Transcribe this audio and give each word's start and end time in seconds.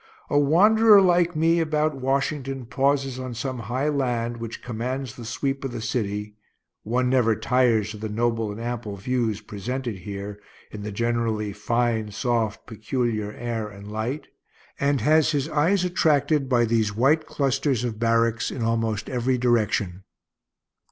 A 0.31 0.39
wanderer 0.39 0.99
like 0.99 1.35
me 1.35 1.59
about 1.59 1.93
Washington 1.93 2.65
pauses 2.65 3.19
on 3.19 3.35
some 3.35 3.59
high 3.59 3.87
land 3.87 4.37
which 4.37 4.63
commands 4.63 5.15
the 5.15 5.23
sweep 5.25 5.63
of 5.63 5.71
the 5.71 5.79
city 5.79 6.33
(one 6.81 7.07
never 7.07 7.35
tires 7.35 7.93
of 7.93 8.01
the 8.01 8.09
noble 8.09 8.51
and 8.51 8.59
ample 8.59 8.95
views 8.95 9.41
presented 9.41 9.97
here, 9.97 10.39
in 10.71 10.81
the 10.81 10.91
generally 10.91 11.53
fine, 11.53 12.09
soft, 12.09 12.65
peculiar 12.65 13.31
air 13.33 13.67
and 13.69 13.91
light), 13.91 14.25
and 14.79 15.01
has 15.01 15.33
his 15.33 15.47
eyes 15.49 15.85
attracted 15.85 16.49
by 16.49 16.65
these 16.65 16.95
white 16.95 17.27
clusters 17.27 17.83
of 17.83 17.99
barracks 17.99 18.49
in 18.49 18.63
almost 18.63 19.07
every 19.07 19.37
direction. 19.37 20.03